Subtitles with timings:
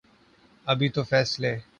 [0.67, 1.55] ابھی تو فیصلے